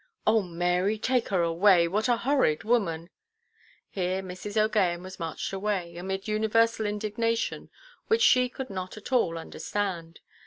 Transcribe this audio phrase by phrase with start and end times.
[0.25, 1.87] "Oh, Mary, take her away.
[1.87, 3.11] What a horrid woman!"
[3.87, 4.53] Here Mrs.
[4.53, 7.69] OʼGaghan was marched away, amid universal indignation,
[8.07, 10.19] which she could not at all understand.